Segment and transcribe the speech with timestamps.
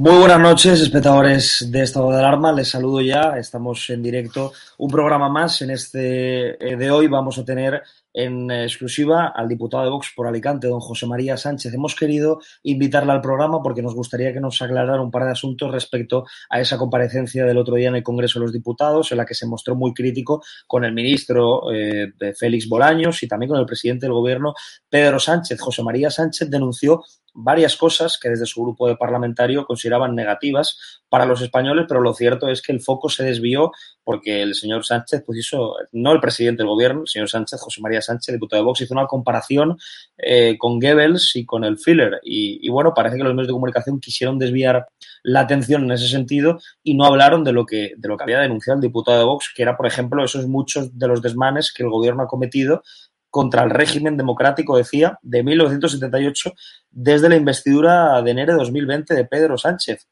[0.00, 2.52] Muy buenas noches, espectadores de Estado de Alarma.
[2.52, 3.34] Les saludo ya.
[3.36, 4.50] Estamos en directo.
[4.78, 5.60] Un programa más.
[5.60, 7.82] En este eh, de hoy vamos a tener
[8.14, 11.74] en exclusiva al diputado de Vox por Alicante, don José María Sánchez.
[11.74, 15.70] Hemos querido invitarle al programa porque nos gustaría que nos aclarara un par de asuntos
[15.70, 19.26] respecto a esa comparecencia del otro día en el Congreso de los Diputados, en la
[19.26, 23.66] que se mostró muy crítico con el ministro eh, Félix Bolaños y también con el
[23.66, 24.54] presidente del Gobierno,
[24.88, 25.60] Pedro Sánchez.
[25.60, 27.02] José María Sánchez denunció
[27.34, 32.14] varias cosas que desde su grupo de parlamentario consideraban negativas para los españoles, pero lo
[32.14, 33.72] cierto es que el foco se desvió
[34.04, 37.80] porque el señor Sánchez pues hizo, no el presidente del gobierno, el señor Sánchez, José
[37.80, 39.78] María Sánchez, diputado de Vox, hizo una comparación
[40.16, 42.20] eh, con Goebbels y con el Filler.
[42.22, 44.86] Y, y, bueno, parece que los medios de comunicación quisieron desviar
[45.22, 48.40] la atención en ese sentido y no hablaron de lo que, de lo que había
[48.40, 51.82] denunciado el diputado de Vox, que era, por ejemplo, esos muchos de los desmanes que
[51.82, 52.82] el gobierno ha cometido
[53.30, 56.52] contra el régimen democrático, decía, de 1978,
[56.90, 60.08] desde la investidura de enero de 2020 de Pedro Sánchez.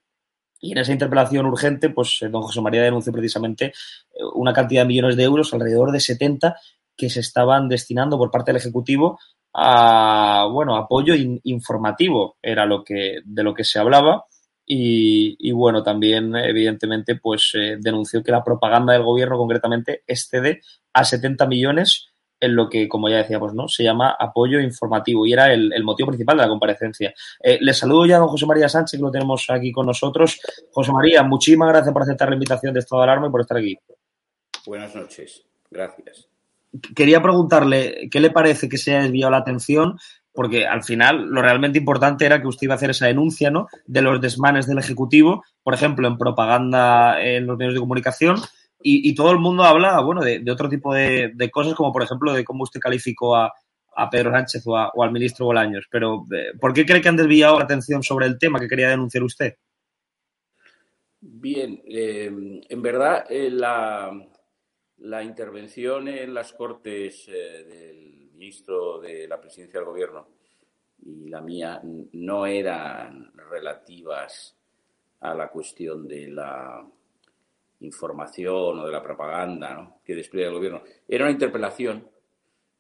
[0.60, 3.72] Y en esa interpelación urgente, pues don José María denunció precisamente
[4.34, 6.56] una cantidad de millones de euros, alrededor de 70,
[6.96, 9.18] que se estaban destinando por parte del Ejecutivo
[9.54, 14.24] a, bueno, apoyo in informativo, era lo que, de lo que se hablaba.
[14.70, 20.60] Y, bueno, también, evidentemente, pues eh, denunció que la propaganda del gobierno, concretamente, excede
[20.92, 22.07] a 70 millones
[22.40, 23.68] en lo que, como ya decíamos, ¿no?
[23.68, 27.14] se llama apoyo informativo y era el, el motivo principal de la comparecencia.
[27.42, 30.40] Eh, le saludo ya a don José María Sánchez, que lo tenemos aquí con nosotros.
[30.70, 33.56] José María, muchísimas gracias por aceptar la invitación de Estado de Alarma y por estar
[33.56, 33.76] aquí.
[34.66, 36.28] Buenas noches, gracias.
[36.94, 39.98] Quería preguntarle qué le parece que se haya desviado la atención,
[40.32, 43.66] porque al final lo realmente importante era que usted iba a hacer esa denuncia ¿no?
[43.86, 48.36] de los desmanes del Ejecutivo, por ejemplo, en propaganda en los medios de comunicación,
[48.80, 52.44] y, todo el mundo habla, bueno, de, otro tipo de, cosas, como por ejemplo de
[52.44, 53.52] cómo usted calificó a,
[53.96, 55.86] a Pedro Sánchez o, a, o, al ministro Bolaños.
[55.90, 58.88] Pero, eh, ¿por qué cree que han desviado la atención sobre el tema que quería
[58.88, 59.54] denunciar usted?
[61.20, 62.30] Bien, eh,
[62.68, 64.24] en verdad eh, la,
[64.98, 70.28] la, intervención en las Cortes eh, del ministro de la Presidencia del Gobierno
[71.02, 71.80] y la mía
[72.12, 74.56] no eran relativas
[75.20, 76.88] a la cuestión de la
[77.80, 80.82] información o de la propaganda que despliega el gobierno.
[81.06, 82.08] Era una interpelación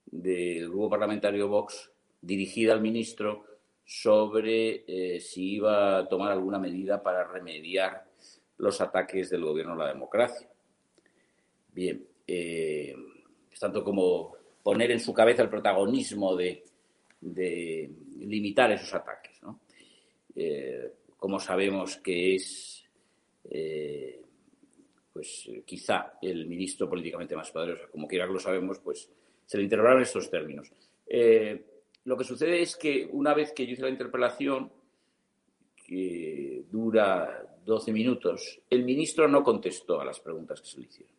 [0.06, 1.90] del grupo parlamentario Vox
[2.20, 3.44] dirigida al ministro
[3.84, 8.04] sobre eh, si iba a tomar alguna medida para remediar
[8.58, 10.48] los ataques del gobierno a la democracia.
[11.72, 12.94] Bien, eh,
[13.50, 16.64] es tanto como poner en su cabeza el protagonismo de,
[17.20, 19.40] limitar esos ataques.
[20.34, 22.84] Eh, como sabemos que es,
[25.18, 29.10] pues quizá el ministro políticamente más poderoso, como quiera que lo sabemos, pues
[29.44, 30.70] se le interrogaron estos términos.
[32.04, 34.70] lo que sucede es que una vez que yo hice la interpelación,
[35.74, 41.18] que dura 12 minutos, el ministro no contestó a las preguntas que se le hicieron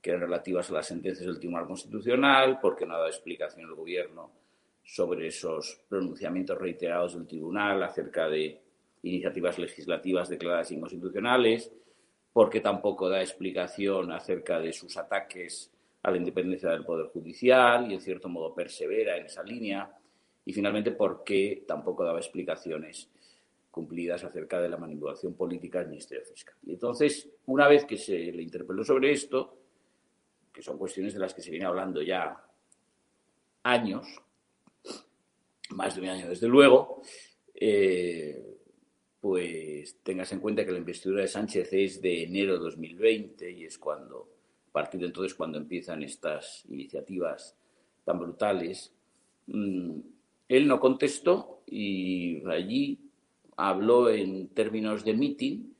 [0.00, 3.74] que eran relativas a las sentencias del Tribunal Constitucional, porque no ha dado explicación el
[3.74, 4.30] Gobierno
[4.82, 8.58] sobre esos pronunciamientos reiterados del Tribunal acerca de
[9.02, 11.70] iniciativas legislativas declaradas inconstitucionales,
[12.32, 15.70] porque tampoco da explicación acerca de sus ataques
[16.02, 19.90] a la independencia del Poder Judicial y, en cierto modo, persevera en esa línea,
[20.44, 23.08] y finalmente porque tampoco daba explicaciones
[23.70, 26.54] cumplidas acerca de la manipulación política del Ministerio Fiscal.
[26.64, 29.58] Y entonces, una vez que se le interpeló sobre esto,
[30.52, 32.42] que son cuestiones de las que se viene hablando ya
[33.62, 34.06] años,
[35.70, 37.02] más de un año desde luego,
[37.54, 38.49] eh,
[39.20, 43.64] pues tengas en cuenta que la investidura de Sánchez es de enero de 2020 y
[43.64, 44.28] es cuando,
[44.68, 47.54] a partir de entonces, cuando empiezan estas iniciativas
[48.04, 48.92] tan brutales.
[49.46, 50.00] Mm,
[50.48, 52.98] él no contestó y allí
[53.56, 55.74] habló en términos de meeting,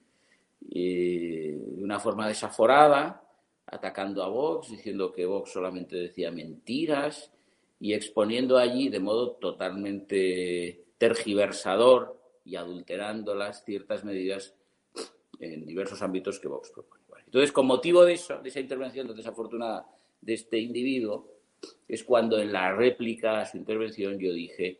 [0.70, 3.24] eh, de una forma desaforada,
[3.66, 7.32] atacando a Vox, diciendo que Vox solamente decía mentiras
[7.80, 14.54] y exponiendo allí de modo totalmente tergiversador y adulterándolas ciertas medidas
[15.38, 17.00] en diversos ámbitos que Vox propone.
[17.24, 19.86] Entonces, con motivo de eso, de esa intervención desafortunada
[20.20, 21.28] de este individuo,
[21.86, 24.78] es cuando en la réplica a su intervención yo dije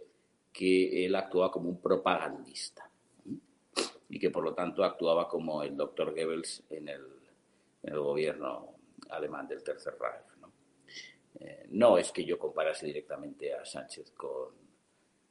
[0.53, 2.91] que él actuaba como un propagandista
[4.09, 7.07] y que por lo tanto actuaba como el doctor Goebbels en el,
[7.83, 8.75] en el gobierno
[9.11, 10.41] alemán del Tercer Reich.
[10.41, 10.53] ¿no?
[11.39, 14.60] Eh, no es que yo comparase directamente a Sánchez con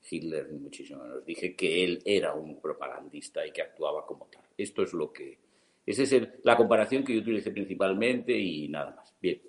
[0.09, 1.25] Hitler, muchísimo menos.
[1.25, 4.43] Dije que él era un propagandista y que actuaba como tal.
[4.57, 5.37] Esto es lo que.
[5.85, 9.13] Esa es la comparación que yo utilicé principalmente y nada más.
[9.21, 9.41] Bien.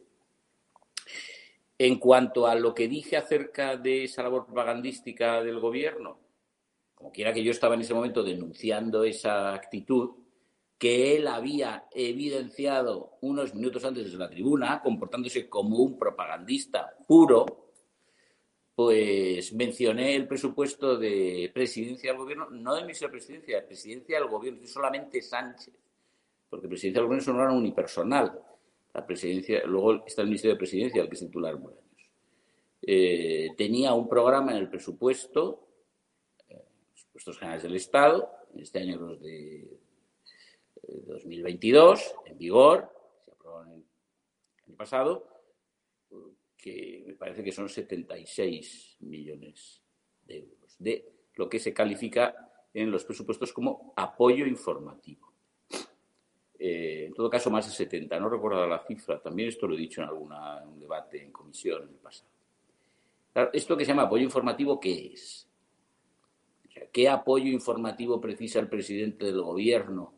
[1.78, 6.18] En cuanto a lo que dije acerca de esa labor propagandística del gobierno,
[6.94, 10.10] como quiera que yo estaba en ese momento denunciando esa actitud,
[10.78, 17.69] que él había evidenciado unos minutos antes desde la tribuna, comportándose como un propagandista puro,
[18.86, 24.28] pues mencioné el presupuesto de presidencia del gobierno, no de de presidencia, de presidencia del
[24.28, 25.74] gobierno, solamente Sánchez,
[26.48, 28.40] porque presidencia del gobierno es un órgano unipersonal.
[28.94, 31.84] La presidencia, luego está el ministerio de presidencia, el que es titular Bolaños.
[32.80, 35.68] Eh, tenía un programa en el presupuesto,
[36.48, 39.78] eh, presupuestos generales del Estado, este año los de
[40.88, 42.90] 2022, en vigor,
[43.26, 43.84] se aprobó en
[44.68, 45.26] el pasado,
[46.60, 49.82] que me parece que son 76 millones
[50.26, 55.32] de euros, de lo que se califica en los presupuestos como apoyo informativo.
[56.58, 59.78] Eh, en todo caso, más de 70, no recuerdo la cifra, también esto lo he
[59.78, 62.30] dicho en, alguna, un debate en comisión en el pasado.
[63.52, 65.48] ¿Esto que se llama apoyo informativo qué es?
[66.92, 70.12] ¿Qué apoyo informativo precisa el presidente del gobierno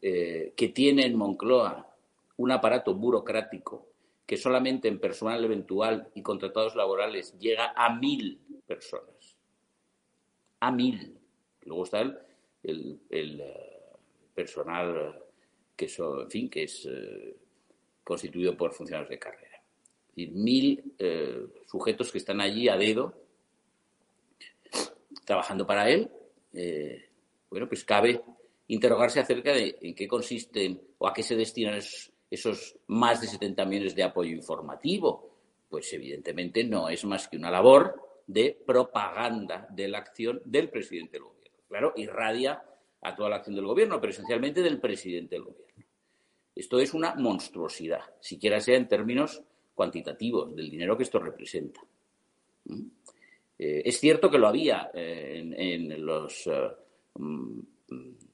[0.00, 1.94] eh, que tiene en Moncloa
[2.36, 3.89] un aparato burocrático
[4.30, 9.36] que solamente en personal eventual y contratados laborales llega a mil personas.
[10.60, 11.18] A mil.
[11.62, 12.02] Luego está
[12.62, 13.70] el, eh,
[14.32, 15.20] personal
[15.74, 17.34] que, en fin, que es eh,
[18.04, 19.60] constituido por funcionarios de carrera.
[20.14, 20.94] Es mil
[21.66, 23.12] sujetos que están allí a dedo
[25.24, 26.08] trabajando para él.
[27.50, 28.22] bueno, pues cabe
[28.68, 32.12] interrogarse acerca de en qué consisten o a qué se destinan esos,
[32.86, 35.30] más de 70 millones de apoyo informativo.
[35.68, 41.12] Pues evidentemente no es más que una labor de propaganda de la acción del presidente
[41.12, 41.58] del gobierno.
[41.68, 42.62] Claro, irradia
[43.02, 45.84] a toda la acción del gobierno, pero esencialmente del presidente del gobierno.
[46.54, 49.42] Esto es una monstruosidad, siquiera sea en términos
[49.74, 51.80] cuantitativos, del dinero que esto representa.
[52.64, 52.86] ¿Mm?
[53.58, 56.70] Eh, es cierto que lo había eh, en, los eh,
[57.14, 57.60] mm,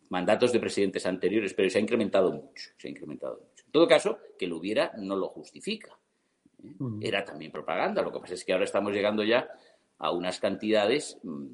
[0.09, 3.56] mandatos de presidentes anteriores, pero se ha incrementado mucho, se ha incrementado mucho.
[3.77, 5.99] Todo caso, que lo hubiera no lo justifica.
[6.65, 6.73] ¿eh?
[7.03, 8.01] Era también propaganda.
[8.01, 9.51] Lo que pasa es que ahora estamos llegando ya
[9.99, 11.47] a unas cantidades mm,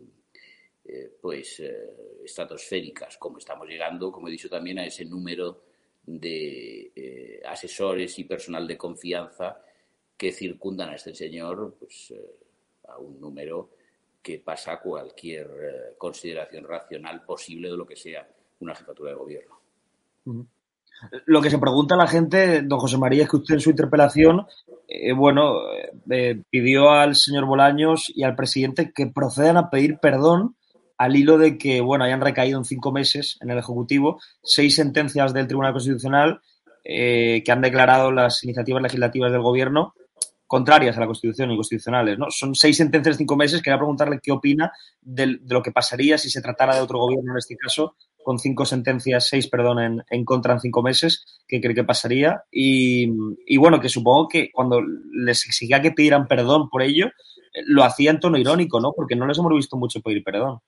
[0.84, 5.64] eh, pues eh, estratosféricas, como estamos llegando, como he dicho también, a ese número
[6.04, 9.60] de asesores y personal de confianza
[10.16, 12.14] que circundan a este señor, pues
[12.86, 13.70] a un número
[14.22, 18.28] que pasa cualquier consideración racional posible de lo que sea
[18.60, 19.58] una jefatura de gobierno.
[21.26, 23.70] Lo que se pregunta a la gente, don José María, es que usted en su
[23.70, 24.46] interpelación,
[24.88, 25.54] eh, bueno,
[26.10, 30.56] eh, pidió al señor Bolaños y al presidente que procedan a pedir perdón
[30.98, 35.34] al hilo de que, bueno, hayan recaído en cinco meses en el Ejecutivo seis sentencias
[35.34, 36.40] del Tribunal Constitucional
[36.84, 39.94] eh, que han declarado las iniciativas legislativas del Gobierno
[40.52, 42.18] contrarias a la Constitución y constitucionales.
[42.18, 42.26] ¿no?
[42.28, 43.62] Son seis sentencias en cinco meses.
[43.62, 47.38] Quería preguntarle qué opina de, lo que pasaría si se tratara de otro gobierno en
[47.38, 51.42] este caso, con cinco sentencias, seis, perdón, en, contra en cinco meses.
[51.46, 52.44] ¿Qué cree que pasaría?
[52.50, 53.08] Y,
[53.56, 57.10] bueno, que supongo que cuando les exigía que pidieran perdón por ello,
[57.66, 58.92] lo hacía en tono irónico, ¿no?
[58.92, 60.60] Porque no les hemos visto mucho pedir perdón.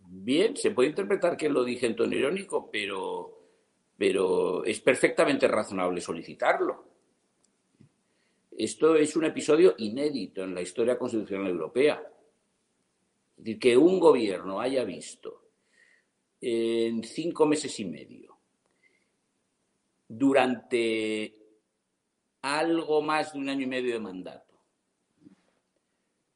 [0.00, 3.38] Bien, se puede interpretar que lo dije en tono irónico, pero,
[3.96, 6.84] pero es perfectamente razonable solicitarlo.
[8.58, 12.02] Esto es un episodio inédito en la historia constitucional europea.
[13.38, 15.50] Es decir, que un gobierno haya visto
[16.40, 18.36] en cinco meses y medio,
[20.08, 21.34] durante
[22.42, 24.60] algo más de un año y medio de mandato,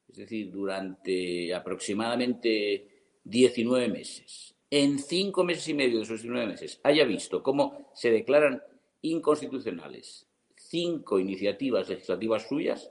[0.09, 6.81] es decir, durante aproximadamente 19 meses, en cinco meses y medio de esos 19 meses,
[6.83, 8.63] haya visto cómo se declaran
[9.03, 10.27] inconstitucionales
[10.73, 12.91] cinco iniciativas legislativas suyas,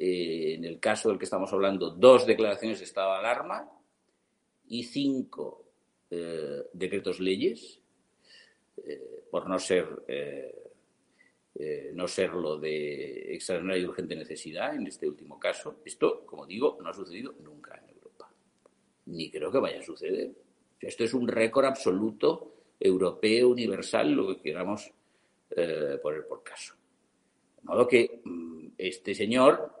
[0.00, 3.68] eh, en el caso del que estamos hablando, dos declaraciones de estado de alarma
[4.68, 5.64] y cinco
[6.08, 7.80] eh, decretos leyes,
[8.76, 9.86] eh, por no ser
[11.92, 15.80] no serlo de extraordinaria y urgente necesidad en este último caso.
[15.84, 18.30] Esto, como digo, no ha sucedido nunca en Europa,
[19.06, 20.30] ni creo que vaya a suceder.
[20.80, 24.92] esto es un récord absoluto europeo, universal, lo que queramos
[26.00, 26.74] poner por caso.
[27.56, 29.77] De modo que mm, este señor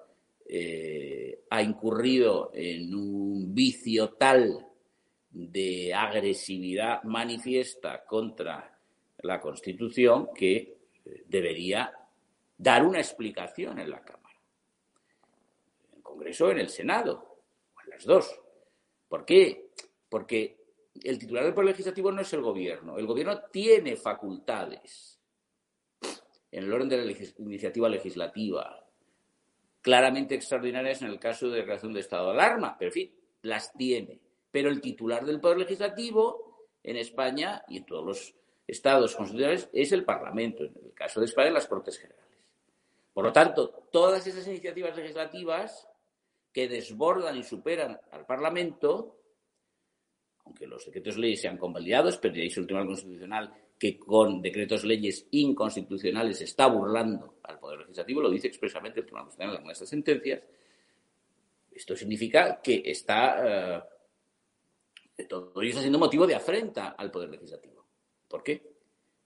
[0.48, 4.66] eh, ha incurrido en un vicio tal
[5.30, 8.78] de agresividad manifiesta contra
[9.18, 11.92] la Constitución que eh, debería
[12.56, 14.40] dar una explicación en la Cámara,
[15.90, 17.42] en el Congreso en el Senado,
[17.76, 18.40] o en las dos.
[19.08, 19.70] ¿Por qué?
[20.08, 20.56] Porque
[21.02, 22.98] el titular del Poder Legislativo no es el Gobierno.
[22.98, 25.20] El Gobierno tiene facultades
[26.50, 28.87] en el orden de la iniciativa legislativa,
[29.88, 33.72] claramente extraordinarias en el caso de declaración de estado de alarma, pero en fin, las
[33.72, 34.20] tiene.
[34.50, 38.34] Pero el titular del Poder Legislativo en España y en todos los
[38.66, 42.36] estados constitucionales es el Parlamento, en el caso de España, las Cortes Generales.
[43.14, 45.88] Por lo tanto, todas esas iniciativas legislativas
[46.52, 49.16] que desbordan y superan al Parlamento,
[50.44, 54.84] aunque los decretos leyes sean convalidados, pero ya dice el Tribunal Constitucional que con decretos
[54.84, 59.88] leyes inconstitucionales está burlando al Poder Legislativo, lo dice expresamente el Tribunal Constitucional en estas
[59.88, 60.42] sentencias,
[61.70, 63.78] esto significa que está,
[65.16, 67.86] eh, todo ello está siendo motivo de afrenta al Poder Legislativo.
[68.26, 68.78] ¿Por qué?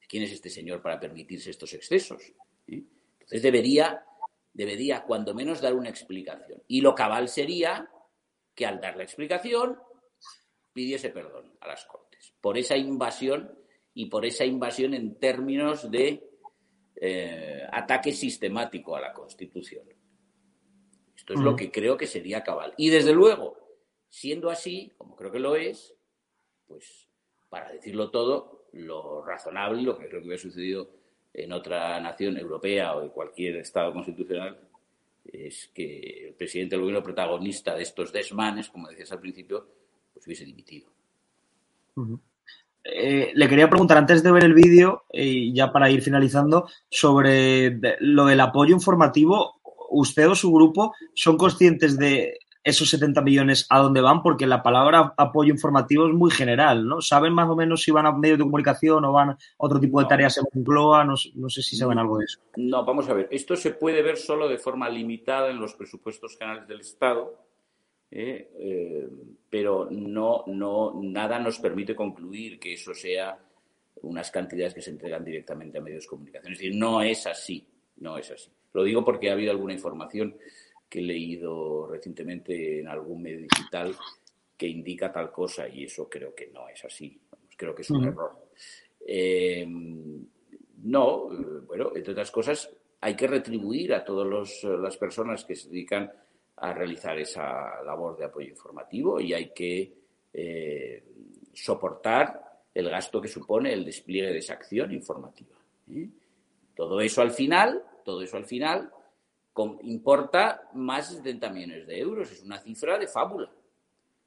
[0.07, 2.23] ¿Quién es este señor para permitirse estos excesos?
[2.67, 2.83] ¿Eh?
[3.21, 4.05] Entonces debería,
[4.53, 6.63] debería, cuando menos, dar una explicación.
[6.69, 7.91] Y lo cabal sería
[8.55, 9.79] que al dar la explicación
[10.75, 13.62] pidiese perdón a las Cortes por esa invasión
[13.95, 16.29] y por esa invasión en términos de
[16.97, 19.85] eh, ataque sistemático a la Constitución.
[21.17, 22.75] Esto es lo que creo que sería cabal.
[22.77, 23.57] Y desde luego,
[24.09, 25.95] siendo así, como creo que lo es,
[26.67, 27.09] pues
[27.49, 30.91] para decirlo todo, lo razonable, lo que creo que hubiera sucedido
[31.35, 34.59] en otra nación europea o en cualquier Estado constitucional,
[35.25, 39.69] es que el presidente del gobierno protagonista de estos desmanes, como decías al principio,
[40.13, 40.91] pues hubiese dimitido.
[42.85, 47.79] Eh, le quería preguntar antes de ver el vídeo, y ya para ir finalizando, sobre
[48.01, 49.61] lo del apoyo informativo.
[49.91, 54.23] ¿Usted o su grupo son conscientes de esos 70 millones a dónde van?
[54.23, 57.03] Porque la palabra apoyo informativo es muy general, ¿no?
[57.03, 60.01] ¿Saben más o menos si van a medios de comunicación o van a otro tipo
[60.01, 61.05] de tareas en Moncloa?
[61.05, 62.39] No, no sé si saben algo de eso.
[62.57, 63.29] No, vamos a ver.
[63.31, 67.52] Esto se puede ver solo de forma limitada en los presupuestos generales del Estado
[68.13, 68.51] ¿eh?
[68.59, 69.09] Eh,
[69.49, 73.39] pero no, no, nada nos permite concluir que eso sea
[74.03, 76.53] unas cantidades que se entregan directamente a medios de comunicación.
[76.53, 77.67] Es decir, no es así,
[77.97, 78.51] no es así.
[78.73, 80.37] Lo digo porque ha habido alguna información
[80.89, 83.95] que he leído recientemente en algún medio digital
[84.57, 87.19] que indica tal cosa y eso creo que no es así.
[87.57, 88.49] Creo que es un error.
[89.07, 89.67] Eh,
[90.85, 91.29] no,
[91.67, 96.11] bueno, entre otras cosas, hay que retribuir a todas las personas que se dedican
[96.63, 99.93] a realizar esa labor de apoyo informativo y hay que
[100.33, 101.05] eh,
[101.53, 102.41] soportar
[102.73, 105.57] el gasto que supone el despliegue de esa acción informativa.
[105.91, 106.09] ¿eh?
[106.77, 108.93] Todo eso al final, todo eso al final
[109.83, 112.31] importa más de 70 millones de euros.
[112.31, 113.51] Es una cifra de fábula.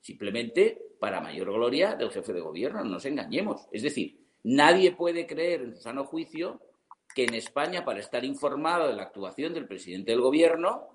[0.02, 3.66] Simplemente para mayor gloria del jefe de gobierno, no nos engañemos.
[3.72, 6.60] Es decir, nadie puede creer en su sano juicio
[7.16, 10.95] que en España, para estar informado de la actuación del presidente del gobierno,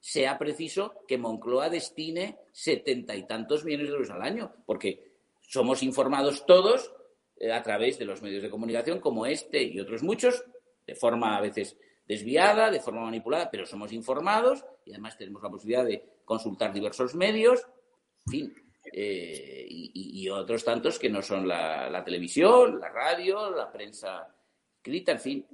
[0.00, 5.82] sea preciso que Moncloa destine setenta y tantos millones de euros al año, porque somos
[5.82, 6.92] informados todos
[7.36, 10.44] eh, a través de los medios de comunicación como este y otros muchos,
[10.86, 11.76] de forma a veces
[12.06, 17.14] desviada, de forma manipulada, pero somos informados y además tenemos la posibilidad de consultar diversos
[17.14, 17.66] medios,
[18.26, 18.54] en fin,
[18.92, 24.28] eh, y, otros tantos que no son la, televisión, la radio, la prensa
[24.76, 25.46] escrita, en fin,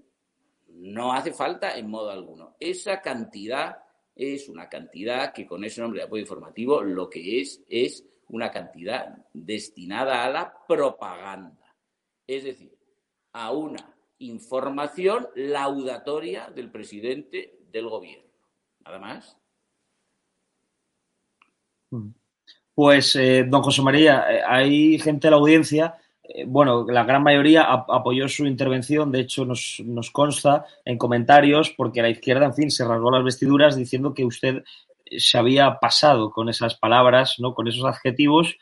[0.68, 2.56] no hace falta en modo alguno.
[2.60, 3.78] Esa cantidad
[4.16, 8.50] es una cantidad que con ese nombre de apoyo informativo lo que es es una
[8.50, 11.76] cantidad destinada a la propaganda,
[12.26, 12.76] es decir,
[13.32, 18.30] a una información laudatoria del presidente del gobierno.
[18.84, 19.36] Nada más.
[21.90, 22.08] Mm.
[22.74, 25.96] Pues, eh, don José María, eh, hay gente de la audiencia,
[26.46, 32.10] bueno, la gran mayoría apoyó su intervención, de hecho nos, consta en comentarios, porque la
[32.10, 34.62] izquierda, en fin, se rasgó las vestiduras diciendo que usted
[35.18, 37.54] se había pasado con esas palabras, ¿no?
[37.54, 38.56] con esos adjetivos,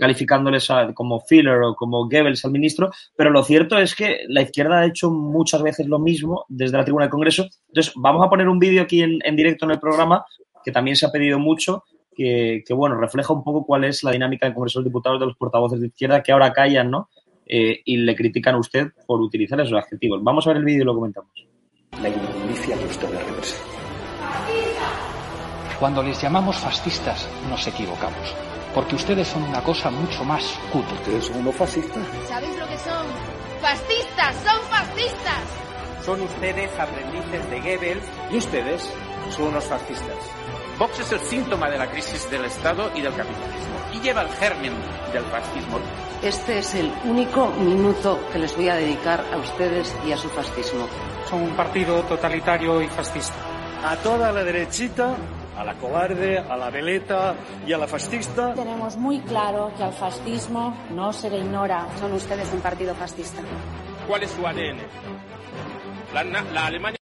[0.00, 4.80] calificándoles como filler o como Goebbels al ministro, pero lo cierto es que la izquierda
[4.80, 7.46] ha hecho muchas veces lo mismo desde la tribuna del Congreso.
[7.68, 10.24] Entonces, vamos a poner un vídeo aquí en directo en el programa,
[10.64, 14.46] que también se ha pedido mucho, que, bueno, refleja un poco cuál es la dinámica
[14.46, 17.08] del Congreso de los Diputados de los portavoces de izquierda que ahora callan, ¿no?
[17.46, 20.22] Eh, y le critican a usted por utilizar esos adjetivos.
[20.22, 21.30] Vamos a ver el vídeo y lo comentamos.
[22.00, 23.74] La inmundicia que usted le representa.
[25.78, 28.34] Cuando les llamamos fascistas, nos equivocamos.
[28.74, 30.94] Porque ustedes son una cosa mucho más cutre.
[30.94, 32.06] ¿Ustedes son unos fascistas?
[32.28, 33.06] ¿Sabéis lo que son?
[33.60, 34.34] ¡Fascistas!
[34.36, 36.04] ¡Son fascistas!
[36.04, 38.90] Son ustedes aprendices de Goebbels y ustedes
[39.30, 40.43] son unos fascistas.
[40.78, 44.28] Vox es el síntoma de la crisis del Estado y del capitalismo y lleva el
[44.30, 44.72] germen
[45.12, 45.78] del fascismo.
[46.20, 50.28] Este es el único minuto que les voy a dedicar a ustedes y a su
[50.30, 50.86] fascismo.
[51.30, 53.36] Son un partido totalitario y fascista.
[53.84, 55.14] A toda la derechita,
[55.56, 58.54] a la cobarde, a la veleta y a la fascista.
[58.54, 61.86] Tenemos muy claro que al fascismo no se le ignora.
[62.00, 63.42] Son ustedes un partido fascista.
[64.08, 64.78] ¿Cuál es su ADN?
[66.12, 66.98] La, la Alemania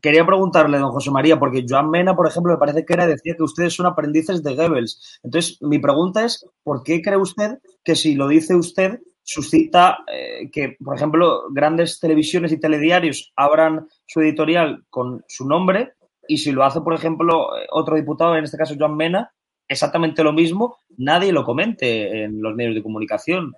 [0.00, 3.34] quería preguntarle, don José María, porque Joan Mena, por ejemplo, me parece que era decía
[3.36, 5.20] que ustedes son aprendices de Goebbels.
[5.22, 10.50] Entonces, mi pregunta es, ¿por qué cree usted que si lo dice usted, suscita eh,
[10.50, 15.92] que, por ejemplo, grandes televisiones y telediarios abran su editorial con su nombre
[16.26, 19.32] y si lo hace, por ejemplo, otro diputado, en este caso Joan Mena,
[19.66, 23.54] exactamente lo mismo, nadie lo comente en los medios de comunicación?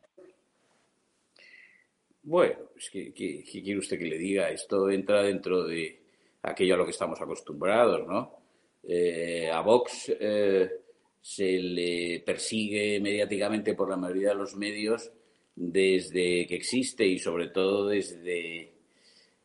[2.23, 4.51] Bueno, es que, ¿qué quiere usted que le diga?
[4.51, 6.00] Esto entra dentro de,
[6.43, 8.39] aquello a lo que estamos acostumbrados, ¿no?
[8.83, 10.71] Eh, a Vox eh,
[11.21, 15.11] se le persigue mediáticamente por la mayoría de los medios
[15.55, 18.73] desde que existe y sobre todo desde,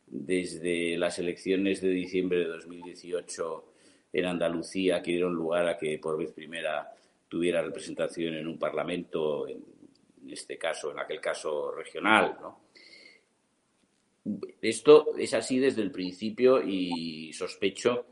[0.06, 3.72] desde las elecciones de diciembre de 2018
[4.14, 6.90] en Andalucía que dieron lugar a que por vez primera
[7.28, 9.62] tuviera representación en un parlamento, en
[10.30, 12.66] este caso, en aquel caso regional, ¿no?
[14.60, 18.06] Esto es así desde el principio y sospecho,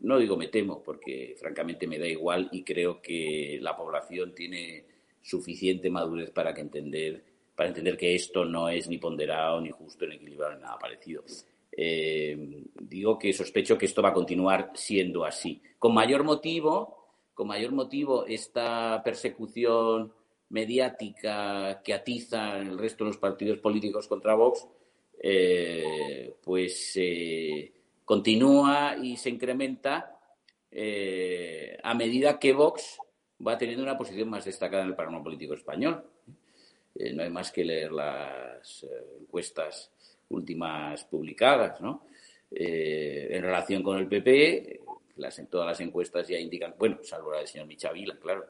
[0.00, 4.84] no digo me temo, porque francamente me da igual y creo que la población tiene
[5.22, 7.24] suficiente madurez para que entender
[7.60, 11.22] para entender que esto no es ni ponderado, ni justo, ni equilibrado, ni nada parecido.
[11.70, 15.60] Eh, digo que sospecho que esto va a continuar siendo así.
[15.78, 20.10] Con mayor motivo, con mayor motivo, esta persecución
[20.48, 24.66] mediática que atiza el resto de los partidos políticos contra Vox,
[25.22, 27.70] eh, pues eh,
[28.06, 30.18] continúa y se incrementa
[30.70, 32.96] eh, a medida que Vox
[33.46, 36.02] va teniendo una posición más destacada en el panorama político español.
[37.12, 38.86] no hay más que leer las
[39.20, 39.92] encuestas
[40.30, 42.06] últimas publicadas, ¿no?
[42.52, 44.80] en relación con el PP,
[45.16, 48.46] las, todas las encuestas ya indican, bueno, salvo la del señor Michavila, claro,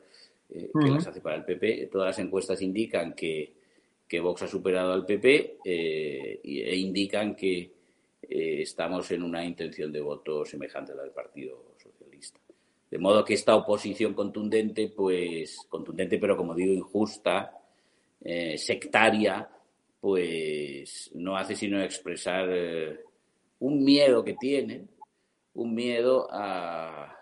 [0.48, 3.60] que las hace para el PP, todas las encuestas indican que
[4.11, 7.59] que Vox ha superado al PP eh, e indican que
[8.20, 12.40] eh, estamos en una intención de voto semejante a la del Partido Socialista.
[12.90, 17.57] De modo que esta oposición contundente, pues contundente pero como digo injusta,
[18.20, 19.49] eh, sectaria,
[20.01, 22.49] pues no hace sino expresar
[23.61, 24.90] un miedo que tienen,
[25.55, 27.16] un miedo a,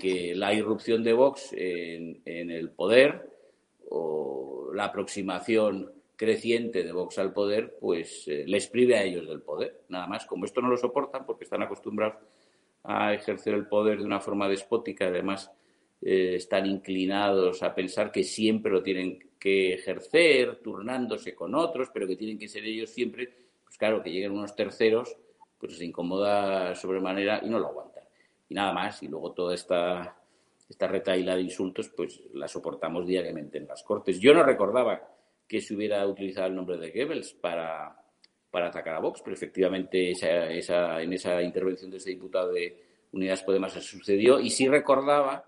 [0.00, 3.28] que la irrupción de Vox en, en el poder
[3.90, 9.42] o la aproximación creciente de Vox al poder, pues eh, les prive a ellos del
[9.42, 9.82] poder.
[9.88, 12.16] Nada más, como esto no lo soportan porque están acostumbrados
[12.84, 15.50] a ejercer el poder de una forma despótica, además
[16.00, 22.06] eh, están inclinados a pensar que siempre lo tienen que ejercer, turnándose con otros, pero
[22.06, 23.32] que tienen que ser ellos siempre,
[23.64, 25.16] pues claro, que lleguen unos terceros,
[25.58, 28.04] pues se incomoda sobremanera y no lo aguantan.
[28.48, 30.16] Y nada más, y luego toda esta,
[30.68, 34.20] esta retaila de insultos, pues la soportamos diariamente en las Cortes.
[34.20, 35.15] Yo no recordaba
[35.48, 37.96] que se hubiera utilizado el nombre de Goebbels para,
[38.50, 42.84] para atacar a Vox, pero efectivamente esa, esa, en esa intervención de ese diputado de
[43.12, 45.44] Unidas Podemos se sucedió y sí recordaba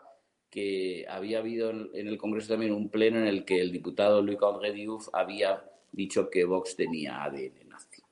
[0.50, 4.38] que había habido en el Congreso también un pleno en el que el diputado Luis
[4.42, 8.02] André Diouf había dicho que Vox tenía ADN nazi.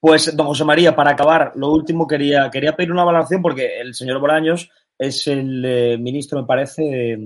[0.00, 3.94] Pues, don José María, para acabar, lo último quería, quería pedir una valoración porque el
[3.94, 7.18] señor Bolaños es el eh, ministro, me parece, de,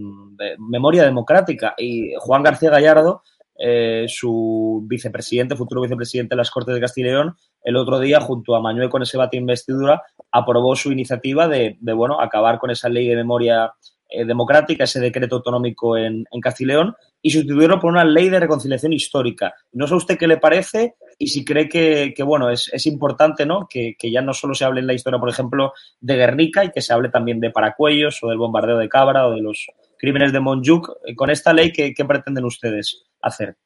[0.58, 3.22] Memoria Democrática y Juan García Gallardo
[3.64, 8.20] eh, su vicepresidente, futuro vicepresidente de las Cortes de Castilla y León, el otro día,
[8.20, 12.70] junto a Manuel con ese bate investidura, aprobó su iniciativa de, de, bueno, acabar con
[12.70, 13.72] esa ley de memoria
[14.08, 18.30] eh, democrática, ese decreto autonómico en, en Castilla y León, y sustituirlo por una ley
[18.30, 19.54] de reconciliación histórica.
[19.72, 23.68] No sé usted qué le parece y si cree que, bueno, es, importante, ¿no?
[23.68, 26.80] Que, ya no solo se hable en la historia, por ejemplo, de Guernica y que
[26.80, 29.66] se hable también de Paracuellos o del bombardeo de Cabra o de los
[29.98, 31.14] crímenes de Montjuic.
[31.14, 33.56] Con esta ley, ¿qué, pretenden ustedes hacer?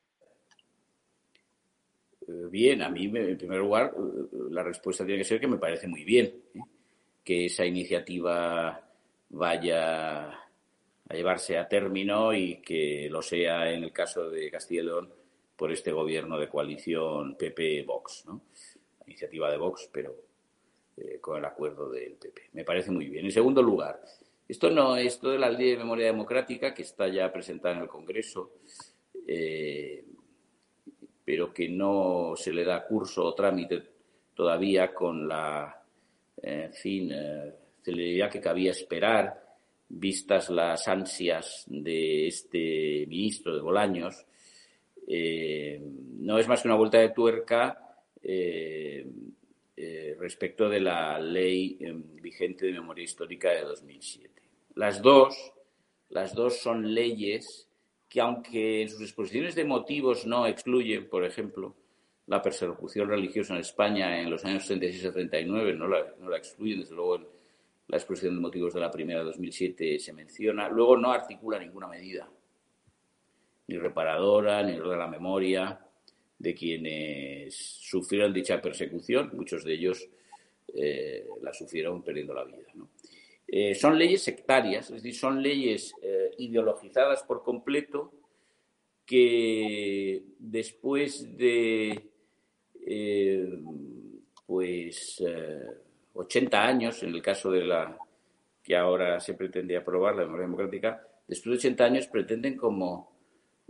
[2.51, 3.93] Bien, a mí, en primer lugar,
[4.51, 6.61] la respuesta tiene que ser que me parece muy bien ¿eh?
[7.23, 8.81] que esa iniciativa
[9.31, 10.29] vaya
[11.09, 15.26] a llevarse a término y que lo sea en el caso de Castilla y León
[15.57, 18.27] por este gobierno de coalición PP-Vox.
[18.27, 18.43] ¿no?
[19.07, 20.15] Iniciativa de Vox, pero
[20.97, 22.51] eh, con el acuerdo del PP.
[22.53, 23.25] Me parece muy bien.
[23.25, 24.01] En segundo lugar,
[24.49, 27.83] esto no es esto de la ley de memoria democrática que está ya presentada en
[27.83, 28.53] el Congreso,
[29.27, 30.05] eh,
[31.25, 33.83] pero que no se le da curso o trámite
[34.35, 35.83] todavía con la,
[36.43, 39.43] en fin, eh, celeridad que cabía esperar,
[39.89, 44.27] vistas las ansias de este ministro de Bolaños.
[45.07, 45.81] Eh,
[46.19, 49.07] no es más que una vuelta de tuerca eh,
[49.77, 51.79] eh, respecto de la ley
[52.21, 54.43] vigente de memoria histórica de 2007.
[54.75, 55.53] Las dos,
[56.09, 57.69] las dos son leyes
[58.09, 61.75] que, aunque en sus exposiciones de motivos no excluyen, por ejemplo,
[62.27, 66.39] la persecución religiosa en España en los años 36 a 39, no la, no la
[66.39, 67.27] excluyen, desde luego en
[67.89, 71.87] la exposición de motivos de la primera de 2007 se menciona, luego no articula ninguna
[71.87, 72.29] medida,
[73.69, 75.81] ni reparadora, ni de la memoria
[76.39, 80.09] de quienes sufrieron dicha persecución, muchos de ellos
[80.75, 82.59] eh, la sufrieron perdiendo la vida.
[83.49, 88.13] Eh, son leyes sectarias, es decir, son leyes eh, ideologizadas por completo
[89.05, 92.11] que después de
[94.47, 95.23] pues
[96.13, 97.99] 80 años, en el caso de la
[98.63, 103.16] que ahora se pretende aprobar la memoria democrática, después de 80 años pretenden como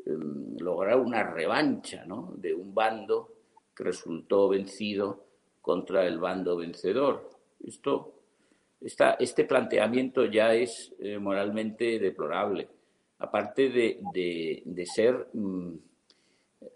[0.06, 2.04] lograr una revancha
[2.36, 3.32] de un bando
[3.74, 5.24] que resultó vencido
[5.60, 7.30] contra el bando vencedor.
[7.64, 8.16] Esto
[8.80, 12.68] esta, este planteamiento ya es eh, moralmente deplorable,
[13.18, 13.98] aparte de,
[14.64, 15.72] de, ser mmm,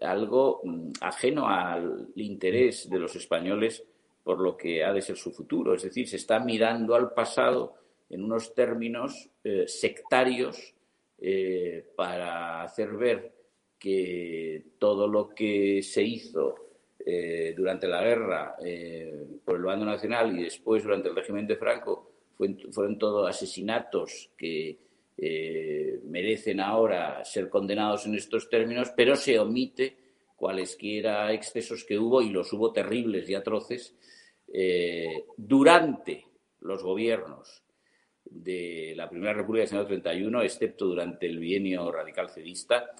[0.01, 3.83] algo mmm, ajeno al interés de los españoles
[4.23, 5.73] por lo que ha de ser su futuro.
[5.73, 7.75] Es decir, se está mirando al pasado
[8.09, 10.73] en unos términos eh, sectarios
[11.23, 13.31] eh, para hacer ver
[13.77, 16.55] que todo lo que se hizo
[16.97, 21.57] eh, durante la guerra eh, por el bando nacional y después durante el régimen de
[21.57, 24.89] Franco fue, fueron todos asesinatos que
[26.05, 29.95] merecen ahora ser condenados en estos términos, pero se omite
[30.35, 33.95] cualesquiera excesos que hubo, y los hubo terribles y atroces,
[35.37, 36.25] durante
[36.61, 37.61] los gobiernos
[38.31, 42.95] de la Primera República del año 31, excepto durante el bienio radical cedista,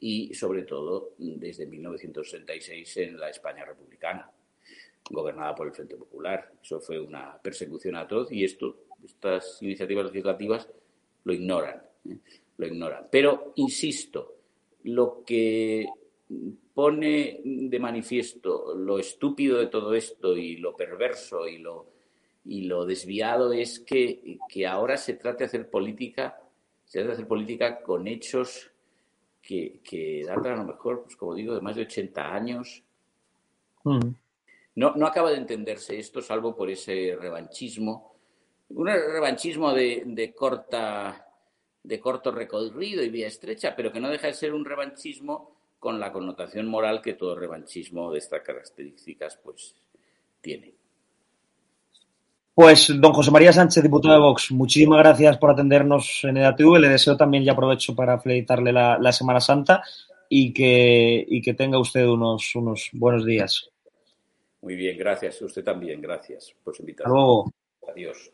[0.00, 4.30] y sobre todo desde 1966 en la España republicana,
[5.10, 6.52] gobernada por el Frente Popular.
[6.62, 10.68] Eso fue una persecución atroz y esto, estas iniciativas legislativas
[11.24, 12.18] lo ignoran, ¿eh?
[12.58, 13.08] lo ignoran.
[13.10, 14.36] Pero, insisto,
[14.84, 15.86] lo que
[16.74, 21.97] pone de manifiesto lo estúpido de todo esto y lo perverso y lo,
[22.48, 26.40] y lo desviado es que, que ahora se trate de hacer política,
[26.86, 28.70] se trata de hacer política con hechos
[29.42, 32.82] que, que datan a lo mejor, pues como digo, de más de 80 años.
[33.84, 34.10] Mm.
[34.76, 38.14] No, no acaba de entenderse esto, salvo por ese revanchismo.
[38.70, 41.26] Un revanchismo de, de, corta,
[41.82, 46.00] de corto recorrido y vía estrecha, pero que no deja de ser un revanchismo con
[46.00, 49.74] la connotación moral que todo revanchismo de estas características pues
[50.40, 50.77] tiene.
[52.60, 56.80] Pues, don José María Sánchez, diputado de Vox, muchísimas gracias por atendernos en EDATV.
[56.80, 59.80] Le deseo también, ya aprovecho para felicitarle la, la Semana Santa
[60.28, 63.70] y que, y que tenga usted unos, unos buenos días.
[64.60, 65.40] Muy bien, gracias.
[65.40, 67.12] Usted también, gracias por su invitación.
[67.12, 67.52] Hasta luego.
[67.92, 68.32] Adiós.